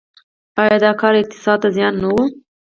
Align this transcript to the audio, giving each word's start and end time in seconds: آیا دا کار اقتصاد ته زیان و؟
آیا 0.61 0.77
دا 0.83 0.91
کار 1.01 1.13
اقتصاد 1.21 1.57
ته 1.63 1.69
زیان 1.75 1.95
و؟ 2.05 2.09